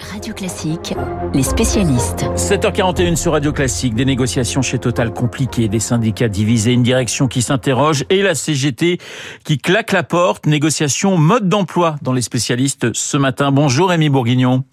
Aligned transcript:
Radio 0.00 0.34
Classique, 0.34 0.94
les 1.32 1.42
spécialistes. 1.42 2.26
7h41 2.36 3.16
sur 3.16 3.32
Radio 3.32 3.52
Classique, 3.52 3.94
des 3.94 4.04
négociations 4.04 4.60
chez 4.62 4.78
Total 4.78 5.12
compliquées, 5.12 5.68
des 5.68 5.80
syndicats 5.80 6.28
divisés, 6.28 6.72
une 6.72 6.82
direction 6.82 7.28
qui 7.28 7.42
s'interroge 7.42 8.04
et 8.10 8.22
la 8.22 8.34
CGT 8.34 8.98
qui 9.44 9.58
claque 9.58 9.92
la 9.92 10.02
porte. 10.02 10.46
Négociation 10.46 11.16
mode 11.16 11.48
d'emploi 11.48 11.96
dans 12.02 12.12
les 12.12 12.22
spécialistes 12.22 12.92
ce 12.92 13.16
matin. 13.16 13.52
Bonjour 13.52 13.88
Rémi 13.88 14.08
Bourguignon. 14.08 14.64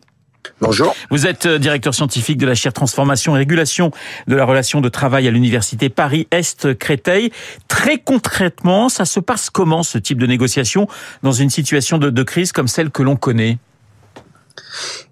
Bonjour. 0.59 0.93
Vous 1.09 1.25
êtes 1.25 1.45
euh, 1.45 1.57
directeur 1.57 1.93
scientifique 1.93 2.37
de 2.37 2.45
la 2.45 2.55
chaire 2.55 2.73
Transformation 2.73 3.35
et 3.35 3.39
Régulation 3.39 3.91
de 4.27 4.35
la 4.35 4.43
relation 4.43 4.81
de 4.81 4.89
travail 4.89 5.27
à 5.27 5.31
l'université 5.31 5.89
Paris-Est 5.89 6.77
Créteil. 6.77 7.31
Très 7.69 7.97
concrètement, 7.97 8.89
ça 8.89 9.05
se 9.05 9.21
passe 9.21 9.49
comment 9.49 9.83
ce 9.83 9.97
type 9.97 10.17
de 10.17 10.27
négociation 10.27 10.87
dans 11.21 11.31
une 11.31 11.49
situation 11.49 11.97
de, 11.97 12.09
de 12.09 12.23
crise 12.23 12.51
comme 12.51 12.67
celle 12.67 12.89
que 12.89 13.03
l'on 13.03 13.15
connaît? 13.15 13.57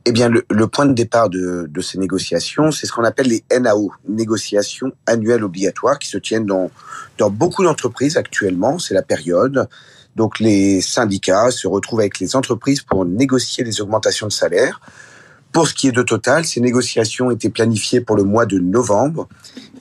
Eh 0.05 0.11
bien, 0.11 0.29
le, 0.29 0.67
point 0.67 0.85
de 0.85 0.93
départ 0.93 1.29
de, 1.29 1.67
de 1.69 1.81
ces 1.81 1.97
négociations, 1.97 2.71
c'est 2.71 2.87
ce 2.87 2.91
qu'on 2.91 3.03
appelle 3.03 3.27
les 3.27 3.43
NAO, 3.59 3.91
négociations 4.07 4.91
annuelles 5.05 5.43
obligatoires, 5.43 5.99
qui 5.99 6.09
se 6.09 6.17
tiennent 6.17 6.45
dans, 6.45 6.71
dans 7.17 7.29
beaucoup 7.29 7.63
d'entreprises 7.63 8.17
actuellement. 8.17 8.79
C'est 8.79 8.93
la 8.93 9.03
période. 9.03 9.67
Donc, 10.15 10.39
les 10.39 10.81
syndicats 10.81 11.51
se 11.51 11.67
retrouvent 11.67 12.01
avec 12.01 12.19
les 12.19 12.35
entreprises 12.35 12.81
pour 12.81 13.05
négocier 13.05 13.63
les 13.63 13.79
augmentations 13.81 14.27
de 14.27 14.31
salaire. 14.31 14.81
Pour 15.51 15.67
ce 15.67 15.73
qui 15.73 15.87
est 15.87 15.91
de 15.91 16.01
Total, 16.01 16.45
ces 16.45 16.61
négociations 16.61 17.29
étaient 17.29 17.49
planifiées 17.49 18.01
pour 18.01 18.15
le 18.15 18.23
mois 18.23 18.45
de 18.45 18.57
novembre 18.59 19.27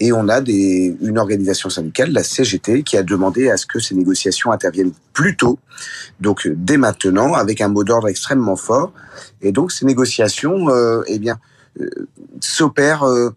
et 0.01 0.13
on 0.13 0.29
a 0.29 0.41
des, 0.41 0.97
une 1.01 1.19
organisation 1.19 1.71
syndicale, 1.71 2.11
la 2.13 2.25
CGT, 2.25 2.83
qui 2.83 2.97
a 2.97 3.03
demandé 3.03 3.51
à 3.51 3.57
ce 3.57 3.67
que 3.67 3.79
ces 3.79 3.95
négociations 3.95 4.51
interviennent 4.51 4.93
plus 5.13 5.37
tôt, 5.37 5.59
donc 6.21 6.49
dès 6.49 6.77
maintenant, 6.77 7.35
avec 7.35 7.61
un 7.61 7.69
mot 7.69 7.85
d'ordre 7.85 8.09
extrêmement 8.09 8.57
fort. 8.57 8.93
Et 9.43 9.53
donc 9.53 9.71
ces 9.71 9.85
négociations, 9.85 10.71
euh, 10.71 11.03
eh 11.07 11.19
bien, 11.19 11.39
euh, 11.81 11.89
s'opèrent 12.41 13.05
euh, 13.05 13.31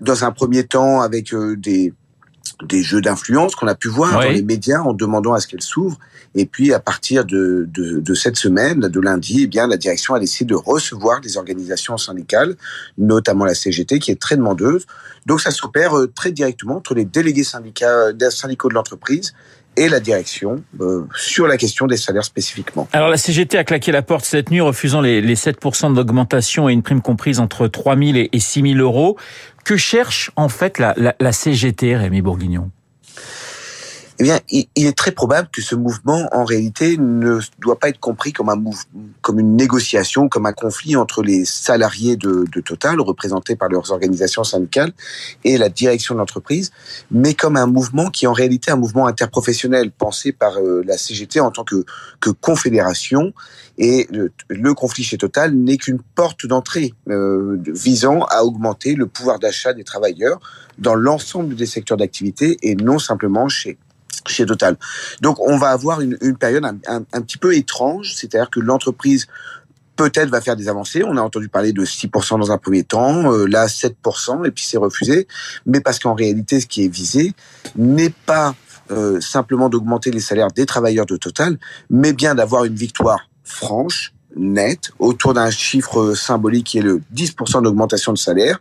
dans 0.00 0.24
un 0.24 0.32
premier 0.32 0.64
temps 0.64 1.00
avec 1.00 1.34
euh, 1.34 1.56
des 1.56 1.92
des 2.64 2.82
jeux 2.82 3.00
d'influence 3.00 3.54
qu'on 3.54 3.66
a 3.66 3.74
pu 3.74 3.88
voir 3.88 4.18
oui. 4.18 4.24
dans 4.24 4.32
les 4.32 4.42
médias 4.42 4.80
en 4.80 4.92
demandant 4.94 5.34
à 5.34 5.40
ce 5.40 5.46
qu'elles 5.46 5.62
s'ouvrent. 5.62 5.98
Et 6.34 6.46
puis, 6.46 6.72
à 6.72 6.80
partir 6.80 7.24
de, 7.24 7.66
de, 7.68 8.00
de, 8.00 8.14
cette 8.14 8.36
semaine, 8.36 8.80
de 8.80 9.00
lundi, 9.00 9.42
eh 9.42 9.46
bien, 9.46 9.66
la 9.66 9.76
direction 9.76 10.14
a 10.14 10.20
décidé 10.20 10.50
de 10.50 10.54
recevoir 10.54 11.20
les 11.22 11.36
organisations 11.36 11.96
syndicales, 11.96 12.56
notamment 12.98 13.44
la 13.44 13.54
CGT, 13.54 13.98
qui 13.98 14.10
est 14.10 14.20
très 14.20 14.36
demandeuse. 14.36 14.86
Donc, 15.26 15.40
ça 15.40 15.50
s'opère 15.50 15.96
euh, 15.98 16.06
très 16.06 16.32
directement 16.32 16.76
entre 16.76 16.94
les 16.94 17.04
délégués 17.04 17.44
syndicats, 17.44 18.12
syndicaux 18.30 18.68
de 18.68 18.74
l'entreprise 18.74 19.34
et 19.76 19.88
la 19.88 20.00
direction 20.00 20.62
euh, 20.80 21.06
sur 21.14 21.46
la 21.46 21.56
question 21.56 21.86
des 21.86 21.96
salaires 21.96 22.24
spécifiquement. 22.24 22.88
Alors 22.92 23.08
la 23.08 23.16
CGT 23.16 23.58
a 23.58 23.64
claqué 23.64 23.92
la 23.92 24.02
porte 24.02 24.24
cette 24.24 24.50
nuit, 24.50 24.60
refusant 24.60 25.00
les, 25.00 25.20
les 25.20 25.36
7% 25.36 25.94
d'augmentation 25.94 26.68
et 26.68 26.72
une 26.72 26.82
prime 26.82 27.02
comprise 27.02 27.40
entre 27.40 27.68
3 27.68 27.96
000 27.96 28.28
et 28.32 28.38
6 28.38 28.74
000 28.74 28.74
euros. 28.80 29.16
Que 29.64 29.76
cherche 29.76 30.30
en 30.36 30.48
fait 30.48 30.78
la, 30.78 30.94
la, 30.96 31.14
la 31.18 31.32
CGT, 31.32 31.96
Rémi 31.96 32.22
Bourguignon? 32.22 32.70
Eh 34.18 34.22
bien, 34.22 34.40
il 34.50 34.86
est 34.86 34.96
très 34.96 35.10
probable 35.10 35.48
que 35.52 35.60
ce 35.60 35.74
mouvement, 35.74 36.28
en 36.32 36.44
réalité, 36.44 36.96
ne 36.96 37.38
doit 37.58 37.78
pas 37.78 37.90
être 37.90 38.00
compris 38.00 38.32
comme 38.32 38.48
un 38.48 38.62
comme 39.20 39.38
une 39.38 39.56
négociation, 39.56 40.28
comme 40.28 40.46
un 40.46 40.52
conflit 40.52 40.96
entre 40.96 41.22
les 41.22 41.44
salariés 41.44 42.16
de, 42.16 42.46
de 42.50 42.60
Total, 42.60 42.98
représentés 43.00 43.56
par 43.56 43.68
leurs 43.68 43.92
organisations 43.92 44.42
syndicales, 44.42 44.92
et 45.44 45.58
la 45.58 45.68
direction 45.68 46.14
de 46.14 46.20
l'entreprise, 46.20 46.72
mais 47.10 47.34
comme 47.34 47.56
un 47.56 47.66
mouvement 47.66 48.10
qui 48.10 48.24
est 48.24 48.28
en 48.28 48.32
réalité 48.32 48.70
un 48.70 48.76
mouvement 48.76 49.06
interprofessionnel, 49.06 49.90
pensé 49.90 50.32
par 50.32 50.56
euh, 50.58 50.82
la 50.86 50.96
CGT 50.96 51.40
en 51.40 51.50
tant 51.50 51.64
que, 51.64 51.84
que 52.20 52.30
confédération. 52.30 53.32
Et 53.78 54.06
le, 54.10 54.32
le 54.48 54.72
conflit 54.72 55.04
chez 55.04 55.18
Total 55.18 55.54
n'est 55.54 55.76
qu'une 55.76 56.00
porte 56.14 56.46
d'entrée 56.46 56.94
euh, 57.10 57.58
visant 57.66 58.22
à 58.30 58.42
augmenter 58.42 58.94
le 58.94 59.06
pouvoir 59.06 59.38
d'achat 59.38 59.74
des 59.74 59.84
travailleurs 59.84 60.40
dans 60.78 60.94
l'ensemble 60.94 61.54
des 61.54 61.66
secteurs 61.66 61.98
d'activité 61.98 62.56
et 62.62 62.74
non 62.74 62.98
simplement 62.98 63.48
chez 63.48 63.78
chez 64.28 64.46
Total. 64.46 64.76
Donc 65.20 65.38
on 65.40 65.56
va 65.56 65.70
avoir 65.70 66.00
une, 66.00 66.16
une 66.20 66.36
période 66.36 66.64
un, 66.64 66.78
un, 66.86 67.04
un, 67.12 67.20
petit 67.20 67.38
peu 67.38 67.54
étrange, 67.54 68.14
c'est-à-dire 68.14 68.50
que 68.50 68.60
l'entreprise 68.60 69.26
peut-être 69.96 70.28
va 70.28 70.40
faire 70.40 70.56
des 70.56 70.68
avancées. 70.68 71.02
On 71.04 71.16
a 71.16 71.20
entendu 71.20 71.48
parler 71.48 71.72
de 71.72 71.84
6% 71.84 72.38
dans 72.38 72.52
un 72.52 72.58
premier 72.58 72.84
temps, 72.84 73.32
euh, 73.32 73.46
là 73.46 73.66
7%, 73.66 74.46
et 74.46 74.50
puis 74.50 74.64
c'est 74.64 74.76
refusé. 74.76 75.26
Mais 75.64 75.80
parce 75.80 75.98
qu'en 75.98 76.14
réalité, 76.14 76.60
ce 76.60 76.66
qui 76.66 76.84
est 76.84 76.88
visé 76.88 77.32
n'est 77.76 78.12
pas 78.26 78.54
euh, 78.90 79.20
simplement 79.20 79.68
d'augmenter 79.68 80.10
les 80.10 80.20
salaires 80.20 80.52
des 80.52 80.66
travailleurs 80.66 81.06
de 81.06 81.16
Total, 81.16 81.58
mais 81.90 82.12
bien 82.12 82.34
d'avoir 82.34 82.64
une 82.64 82.76
victoire 82.76 83.28
franche, 83.42 84.12
net, 84.36 84.90
autour 84.98 85.34
d'un 85.34 85.50
chiffre 85.50 86.14
symbolique 86.14 86.66
qui 86.66 86.78
est 86.78 86.82
le 86.82 87.00
10% 87.14 87.62
d'augmentation 87.62 88.12
de 88.12 88.18
salaire. 88.18 88.60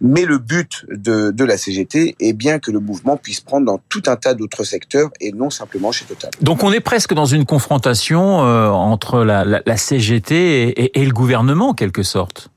Mais 0.00 0.24
le 0.24 0.38
but 0.38 0.84
de, 0.90 1.30
de, 1.30 1.44
la 1.44 1.56
CGT 1.56 2.16
est 2.20 2.32
bien 2.32 2.58
que 2.58 2.70
le 2.70 2.80
mouvement 2.80 3.16
puisse 3.16 3.40
prendre 3.40 3.66
dans 3.66 3.80
tout 3.88 4.02
un 4.06 4.16
tas 4.16 4.34
d'autres 4.34 4.64
secteurs 4.64 5.10
et 5.20 5.32
non 5.32 5.50
simplement 5.50 5.92
chez 5.92 6.04
Total. 6.04 6.30
Donc 6.40 6.62
on 6.62 6.72
est 6.72 6.80
presque 6.80 7.14
dans 7.14 7.26
une 7.26 7.44
confrontation 7.44 8.44
euh, 8.44 8.68
entre 8.68 9.24
la, 9.24 9.44
la, 9.44 9.62
la 9.64 9.76
CGT 9.76 10.34
et, 10.34 10.84
et, 10.84 11.00
et 11.00 11.04
le 11.04 11.12
gouvernement 11.12 11.70
en 11.70 11.74
quelque 11.74 12.02
sorte. 12.02 12.50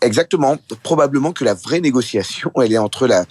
Exactement. 0.00 0.56
Probablement 0.82 1.32
que 1.32 1.44
la 1.44 1.54
vraie 1.54 1.80
négociation, 1.80 2.50
elle 2.62 2.72
est 2.72 2.78
entre 2.78 3.06
la, 3.06 3.24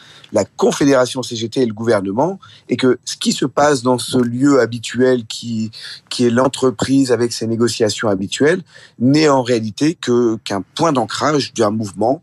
Confédération 0.57 1.23
CGT 1.23 1.61
et 1.61 1.65
le 1.65 1.73
gouvernement, 1.73 2.39
et 2.69 2.77
que 2.77 2.99
ce 3.03 3.17
qui 3.17 3.33
se 3.33 3.45
passe 3.45 3.83
dans 3.83 3.97
ce 3.97 4.17
lieu 4.17 4.59
habituel 4.59 5.25
qui, 5.25 5.71
qui 6.09 6.25
est 6.25 6.29
l'entreprise 6.29 7.11
avec 7.11 7.33
ses 7.33 7.47
négociations 7.47 8.07
habituelles, 8.07 8.61
n'est 8.99 9.27
en 9.27 9.43
réalité 9.43 9.95
qu'un 9.95 10.63
point 10.75 10.93
d'ancrage 10.93 11.53
d'un 11.53 11.71
mouvement 11.71 12.21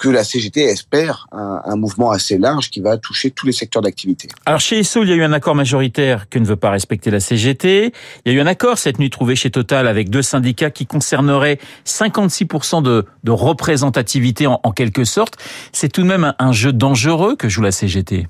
que 0.00 0.08
la 0.08 0.24
CGT 0.24 0.62
espère 0.62 1.26
un, 1.30 1.76
mouvement 1.76 2.10
assez 2.10 2.38
large 2.38 2.70
qui 2.70 2.80
va 2.80 2.96
toucher 2.96 3.30
tous 3.30 3.46
les 3.46 3.52
secteurs 3.52 3.82
d'activité. 3.82 4.28
Alors 4.46 4.58
chez 4.58 4.80
ISO, 4.80 5.02
il 5.02 5.10
y 5.10 5.12
a 5.12 5.14
eu 5.14 5.22
un 5.22 5.32
accord 5.34 5.54
majoritaire 5.54 6.28
que 6.30 6.38
ne 6.38 6.46
veut 6.46 6.56
pas 6.56 6.70
respecter 6.70 7.10
la 7.10 7.20
CGT. 7.20 7.92
Il 8.24 8.32
y 8.32 8.34
a 8.34 8.38
eu 8.38 8.40
un 8.40 8.46
accord 8.46 8.78
cette 8.78 8.98
nuit 8.98 9.10
trouvé 9.10 9.36
chez 9.36 9.50
Total 9.50 9.86
avec 9.86 10.08
deux 10.08 10.22
syndicats 10.22 10.70
qui 10.70 10.86
concerneraient 10.86 11.58
56% 11.84 12.82
de, 12.82 13.04
représentativité 13.30 14.46
en, 14.46 14.58
en, 14.62 14.72
quelque 14.72 15.04
sorte. 15.04 15.36
C'est 15.72 15.90
tout 15.90 16.00
de 16.02 16.06
même 16.06 16.24
un, 16.24 16.34
un 16.38 16.52
jeu 16.52 16.72
dangereux 16.72 17.36
que 17.36 17.50
joue 17.50 17.62
la 17.62 17.72
CGT. 17.72 18.26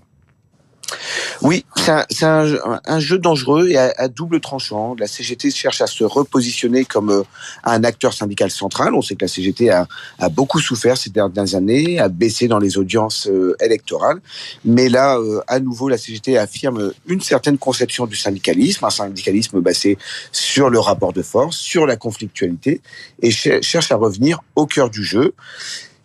Oui, 1.43 1.65
c'est 1.77 2.25
un, 2.25 2.99
jeu 2.99 3.19
dangereux 3.19 3.69
et 3.69 3.77
à, 3.79 4.09
double 4.09 4.41
tranchant. 4.41 4.95
La 4.99 5.07
CGT 5.07 5.51
cherche 5.51 5.81
à 5.81 5.87
se 5.87 6.05
repositionner 6.05 6.85
comme 6.85 7.11
euh, 7.11 7.23
un 7.65 7.85
acteur 7.85 8.13
syndical 8.13 8.51
central. 8.51 8.95
On 8.95 9.03
sait 9.03 9.15
que 9.15 9.25
la 9.25 9.29
CGT 9.29 9.71
a, 9.71 9.87
a 10.19 10.29
beaucoup 10.29 10.61
souffert 10.61 10.97
ces 10.97 11.11
dernières 11.11 11.55
années, 11.55 11.99
a 11.99 12.09
baissé 12.09 12.49
dans 12.49 12.59
les 12.59 12.79
audiences 12.79 13.27
euh, 13.29 13.57
électorales. 13.61 14.21
Mais 14.65 14.89
là, 14.89 15.17
euh, 15.19 15.41
à 15.47 15.61
nouveau, 15.61 15.89
la 15.89 15.99
CGT 15.99 16.37
affirme 16.37 16.93
une 17.07 17.21
certaine 17.21 17.59
conception 17.59 18.07
du 18.07 18.17
syndicalisme, 18.17 18.85
un 18.85 18.91
syndicalisme 18.91 19.61
basé 19.61 19.99
sur 20.33 20.71
le 20.71 20.79
rapport 20.79 21.13
de 21.13 21.23
force, 21.23 21.57
sur 21.57 21.87
la 21.87 21.97
conflictualité, 21.97 22.81
et 23.23 23.31
cherche 23.31 23.93
à 23.93 23.97
revenir 23.97 24.41
au 24.57 24.67
cœur 24.67 24.91
du 24.91 25.05
jeu. 25.05 25.35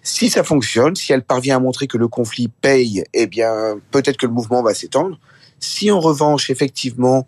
Si 0.08 0.30
ça 0.30 0.44
fonctionne, 0.44 0.96
si 0.96 1.14
elle 1.14 1.24
parvient 1.24 1.56
à 1.56 1.60
montrer 1.60 1.88
que 1.88 1.98
le 1.98 2.08
conflit 2.08 2.48
paye, 2.48 3.04
eh 3.16 3.26
bien, 3.26 3.80
peut-être 3.90 4.18
que 4.18 4.28
le 4.28 4.32
mouvement 4.32 4.62
va 4.62 4.76
s'étendre. 4.76 5.18
Si 5.60 5.90
en 5.90 6.00
revanche, 6.00 6.52
effectivement, 6.52 7.28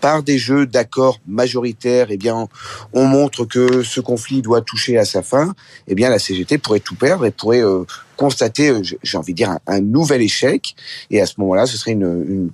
par 0.00 0.24
des 0.24 0.36
jeux 0.36 0.66
d'accords 0.66 1.20
majoritaires, 1.28 2.08
eh 2.10 2.16
bien, 2.16 2.48
on 2.92 3.04
montre 3.04 3.44
que 3.44 3.84
ce 3.84 4.00
conflit 4.00 4.42
doit 4.42 4.60
toucher 4.60 4.98
à 4.98 5.04
sa 5.04 5.22
fin, 5.22 5.54
eh 5.86 5.94
bien, 5.94 6.10
la 6.10 6.18
CGT 6.18 6.58
pourrait 6.58 6.80
tout 6.80 6.96
perdre 6.96 7.24
et 7.26 7.30
pourrait 7.30 7.62
euh, 7.62 7.84
constater, 8.16 8.70
euh, 8.70 8.82
j'ai 8.82 9.16
envie 9.16 9.32
de 9.32 9.36
dire, 9.36 9.56
un, 9.68 9.80
nouvel 9.80 10.20
échec. 10.20 10.74
Et 11.12 11.20
à 11.20 11.26
ce 11.26 11.34
moment-là, 11.38 11.66
ce 11.66 11.76
serait 11.76 11.92
une, 11.92 12.50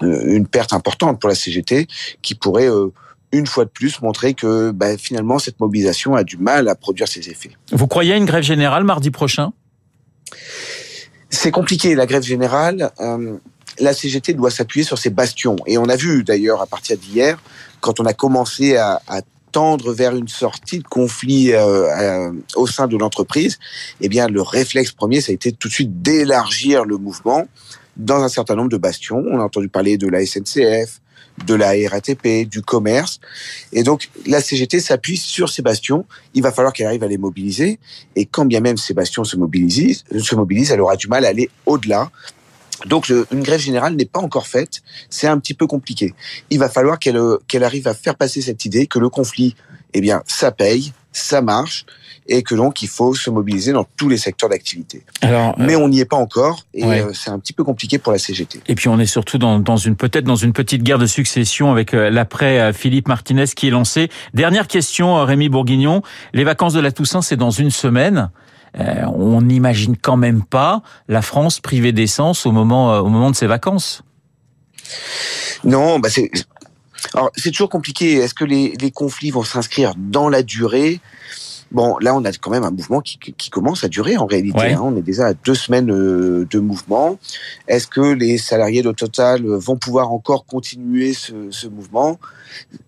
une, 0.00 0.22
une, 0.24 0.46
perte 0.46 0.72
importante 0.72 1.20
pour 1.20 1.28
la 1.28 1.34
CGT 1.34 1.86
qui 2.22 2.34
pourrait 2.34 2.70
euh, 2.70 2.88
une 3.32 3.46
fois 3.46 3.64
de 3.64 3.70
plus 3.70 4.00
montrer 4.02 4.34
que 4.34 4.70
bah, 4.70 4.96
finalement 4.96 5.38
cette 5.38 5.58
mobilisation 5.58 6.14
a 6.14 6.24
du 6.24 6.36
mal 6.36 6.68
à 6.68 6.74
produire 6.74 7.08
ses 7.08 7.28
effets. 7.30 7.50
Vous 7.72 7.86
croyez 7.86 8.12
à 8.12 8.16
une 8.16 8.26
grève 8.26 8.44
générale 8.44 8.84
mardi 8.84 9.10
prochain? 9.10 9.52
C'est 11.30 11.50
compliqué 11.50 11.94
la 11.94 12.06
grève 12.06 12.22
générale. 12.22 12.90
Euh, 13.00 13.36
la 13.78 13.94
CGT 13.94 14.34
doit 14.34 14.50
s'appuyer 14.50 14.84
sur 14.84 14.98
ses 14.98 15.10
bastions 15.10 15.56
et 15.66 15.78
on 15.78 15.86
a 15.86 15.96
vu 15.96 16.24
d'ailleurs 16.24 16.60
à 16.60 16.66
partir 16.66 16.98
d'hier 16.98 17.42
quand 17.80 18.00
on 18.00 18.04
a 18.04 18.12
commencé 18.12 18.76
à, 18.76 19.00
à 19.08 19.22
tendre 19.52 19.92
vers 19.92 20.16
une 20.16 20.28
sortie 20.28 20.78
de 20.78 20.84
conflit 20.84 21.52
euh, 21.52 21.58
euh, 21.60 22.32
au 22.56 22.66
sein 22.66 22.88
de 22.88 22.96
l'entreprise, 22.96 23.58
eh 24.00 24.08
bien 24.08 24.26
le 24.26 24.42
réflexe 24.42 24.92
premier, 24.92 25.20
ça 25.20 25.30
a 25.30 25.34
été 25.34 25.52
tout 25.52 25.68
de 25.68 25.72
suite 25.72 26.02
d'élargir 26.02 26.84
le 26.84 26.96
mouvement 26.96 27.46
dans 27.96 28.22
un 28.22 28.28
certain 28.28 28.56
nombre 28.56 28.70
de 28.70 28.78
bastions. 28.78 29.22
On 29.30 29.38
a 29.38 29.44
entendu 29.44 29.68
parler 29.68 29.98
de 29.98 30.08
la 30.08 30.24
SNCF, 30.24 31.00
de 31.46 31.54
la 31.54 31.72
RATP, 31.88 32.48
du 32.48 32.62
commerce. 32.62 33.20
Et 33.72 33.82
donc, 33.82 34.10
la 34.26 34.40
CGT 34.40 34.80
s'appuie 34.80 35.16
sur 35.16 35.48
ces 35.48 35.62
bastions. 35.62 36.04
Il 36.34 36.42
va 36.42 36.52
falloir 36.52 36.72
qu'elle 36.72 36.86
arrive 36.86 37.02
à 37.02 37.08
les 37.08 37.18
mobiliser. 37.18 37.78
Et 38.16 38.26
quand 38.26 38.44
bien 38.44 38.60
même 38.60 38.76
ces 38.76 38.94
bastions 38.94 39.24
se 39.24 39.36
mobilisent, 39.36 40.04
se 40.10 40.72
elle 40.72 40.80
aura 40.80 40.96
du 40.96 41.08
mal 41.08 41.24
à 41.24 41.28
aller 41.28 41.50
au-delà 41.66 42.10
Donc 42.86 43.08
une 43.08 43.42
grève 43.42 43.60
générale 43.60 43.94
n'est 43.94 44.04
pas 44.04 44.20
encore 44.20 44.46
faite, 44.46 44.82
c'est 45.10 45.26
un 45.26 45.38
petit 45.38 45.54
peu 45.54 45.66
compliqué. 45.66 46.14
Il 46.50 46.58
va 46.58 46.68
falloir 46.68 46.98
qu'elle 46.98 47.20
qu'elle 47.48 47.64
arrive 47.64 47.88
à 47.88 47.94
faire 47.94 48.16
passer 48.16 48.42
cette 48.42 48.64
idée 48.64 48.86
que 48.86 48.98
le 48.98 49.08
conflit, 49.08 49.54
eh 49.94 50.00
bien, 50.00 50.22
ça 50.26 50.52
paye, 50.52 50.92
ça 51.12 51.42
marche, 51.42 51.84
et 52.26 52.42
que 52.42 52.54
donc 52.54 52.82
il 52.82 52.88
faut 52.88 53.14
se 53.14 53.30
mobiliser 53.30 53.72
dans 53.72 53.84
tous 53.96 54.08
les 54.08 54.16
secteurs 54.16 54.48
d'activité. 54.48 55.02
Alors, 55.20 55.54
mais 55.58 55.76
on 55.76 55.88
n'y 55.88 56.00
est 56.00 56.04
pas 56.04 56.16
encore 56.16 56.64
et 56.74 56.84
euh, 56.84 57.12
c'est 57.12 57.30
un 57.30 57.38
petit 57.38 57.52
peu 57.52 57.64
compliqué 57.64 57.98
pour 57.98 58.12
la 58.12 58.18
CGT. 58.18 58.60
Et 58.66 58.74
puis 58.74 58.88
on 58.88 58.98
est 58.98 59.06
surtout 59.06 59.38
dans, 59.38 59.58
dans 59.58 59.76
une 59.76 59.96
peut-être 59.96 60.24
dans 60.24 60.36
une 60.36 60.52
petite 60.52 60.82
guerre 60.82 60.98
de 60.98 61.06
succession 61.06 61.70
avec 61.70 61.94
euh, 61.94 62.10
l'après 62.10 62.60
euh, 62.60 62.72
Philippe 62.72 63.08
Martinez 63.08 63.46
qui 63.56 63.68
est 63.68 63.70
lancé. 63.70 64.08
Dernière 64.34 64.68
question, 64.68 65.24
Rémi 65.24 65.48
Bourguignon. 65.48 66.02
Les 66.32 66.44
vacances 66.44 66.74
de 66.74 66.80
la 66.80 66.92
Toussaint, 66.92 67.22
c'est 67.22 67.36
dans 67.36 67.50
une 67.50 67.70
semaine. 67.70 68.30
On 68.78 69.42
n'imagine 69.42 69.96
quand 69.96 70.16
même 70.16 70.42
pas 70.42 70.82
la 71.08 71.22
France 71.22 71.60
privée 71.60 71.92
d'essence 71.92 72.46
au 72.46 72.52
moment 72.52 72.98
au 72.98 73.08
moment 73.08 73.30
de 73.30 73.36
ses 73.36 73.46
vacances. 73.46 74.02
Non, 75.64 75.98
bah 75.98 76.08
c'est 76.10 76.30
alors 77.14 77.30
c'est 77.36 77.50
toujours 77.50 77.70
compliqué. 77.70 78.14
Est-ce 78.14 78.34
que 78.34 78.44
les, 78.44 78.74
les 78.80 78.90
conflits 78.90 79.30
vont 79.30 79.44
s'inscrire 79.44 79.94
dans 79.96 80.28
la 80.28 80.42
durée? 80.42 81.00
Bon, 81.70 81.96
là, 82.02 82.14
on 82.14 82.22
a 82.26 82.30
quand 82.32 82.50
même 82.50 82.64
un 82.64 82.70
mouvement 82.70 83.00
qui, 83.00 83.18
qui 83.18 83.48
commence 83.48 83.82
à 83.82 83.88
durer 83.88 84.18
en 84.18 84.26
réalité. 84.26 84.74
Hein. 84.74 84.80
On 84.82 84.94
est 84.94 85.02
déjà 85.02 85.28
à 85.28 85.32
deux 85.32 85.54
semaines 85.54 85.90
euh, 85.90 86.46
de 86.50 86.58
mouvement. 86.58 87.18
Est-ce 87.66 87.86
que 87.86 88.12
les 88.12 88.36
salariés 88.36 88.82
de 88.82 88.92
Total 88.92 89.42
vont 89.46 89.78
pouvoir 89.78 90.12
encore 90.12 90.44
continuer 90.44 91.14
ce, 91.14 91.50
ce 91.50 91.66
mouvement? 91.68 92.20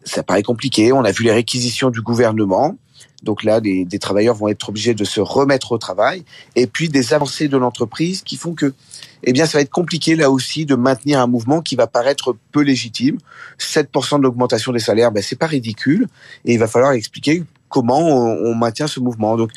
Ça 0.05 0.23
paraît 0.23 0.43
compliqué. 0.43 0.93
On 0.93 1.03
a 1.03 1.13
vu 1.13 1.25
les 1.25 1.33
réquisitions 1.33 1.89
du 1.89 2.03
gouvernement. 2.03 2.77
Donc 3.23 3.43
là, 3.43 3.61
des, 3.61 3.87
travailleurs 3.99 4.35
vont 4.35 4.49
être 4.49 4.69
obligés 4.69 4.95
de 4.95 5.05
se 5.05 5.21
remettre 5.21 5.73
au 5.73 5.79
travail. 5.79 6.25
Et 6.57 6.67
puis 6.67 6.89
des 6.89 7.15
avancées 7.15 7.49
de 7.49 7.57
l'entreprise 7.57 8.23
qui 8.23 8.37
font 8.37 8.55
que, 8.55 8.75
eh 9.23 9.33
bien, 9.33 9.47
ça 9.47 9.59
va 9.59 9.63
être 9.63 9.71
compliqué 9.71 10.15
là 10.15 10.31
aussi 10.31 10.67
de 10.67 10.75
maintenir 10.75 11.21
un 11.21 11.27
mouvement 11.27 11.63
qui 11.63 11.77
va 11.77 11.87
paraître 11.87 12.37
peu 12.53 12.61
légitime. 12.61 13.19
7% 13.59 14.21
d'augmentation 14.21 14.73
des 14.73 14.79
salaires, 14.79 15.11
ben, 15.11 15.23
c'est 15.23 15.39
pas 15.39 15.47
ridicule. 15.47 16.07
Et 16.45 16.55
il 16.55 16.59
va 16.59 16.69
falloir 16.69 16.93
expliquer 16.93 17.45
comment 17.69 17.99
on, 17.99 18.55
maintient 18.55 18.87
ce 18.87 19.01
mouvement. 19.01 19.37
Donc 19.37 19.51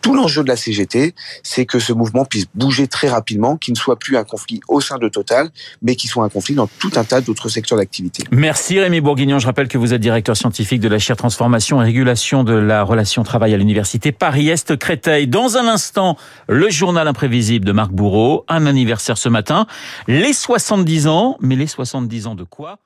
tout 0.00 0.14
l'enjeu 0.14 0.42
de 0.42 0.48
la 0.48 0.56
CGT, 0.56 1.14
c'est 1.42 1.66
que 1.66 1.78
ce 1.78 1.92
mouvement 1.92 2.24
puisse 2.24 2.46
bouger 2.54 2.86
très 2.86 3.08
rapidement, 3.08 3.56
qu'il 3.56 3.74
ne 3.74 3.78
soit 3.78 3.98
plus 3.98 4.16
un 4.16 4.24
conflit 4.24 4.60
au 4.68 4.80
sein 4.80 4.98
de 4.98 5.08
Total, 5.08 5.50
mais 5.82 5.96
qu'il 5.96 6.08
soit 6.08 6.24
un 6.24 6.28
conflit 6.28 6.54
dans 6.54 6.66
tout 6.66 6.92
un 6.96 7.04
tas 7.04 7.20
d'autres 7.20 7.48
secteurs 7.48 7.78
d'activité. 7.78 8.24
Merci 8.30 8.78
Rémi 8.78 9.00
Bourguignon. 9.00 9.38
Je 9.38 9.46
rappelle 9.46 9.68
que 9.68 9.78
vous 9.78 9.92
êtes 9.92 10.00
directeur 10.00 10.36
scientifique 10.36 10.80
de 10.80 10.88
la 10.88 10.98
chaire 10.98 11.16
Transformation 11.16 11.80
et 11.82 11.84
Régulation 11.84 12.44
de 12.44 12.54
la 12.54 12.82
relation 12.82 13.22
travail 13.22 13.54
à 13.54 13.56
l'université 13.56 14.12
Paris-Est 14.12 14.76
Créteil. 14.76 15.26
Dans 15.26 15.56
un 15.56 15.66
instant, 15.66 16.16
le 16.48 16.70
journal 16.70 17.08
imprévisible 17.08 17.64
de 17.64 17.72
Marc 17.72 17.90
Bourreau, 17.90 18.44
un 18.48 18.66
anniversaire 18.66 19.18
ce 19.18 19.28
matin, 19.28 19.66
les 20.06 20.32
70 20.32 21.06
ans, 21.06 21.36
mais 21.40 21.56
les 21.56 21.66
70 21.66 22.26
ans 22.26 22.34
de 22.34 22.44
quoi? 22.44 22.78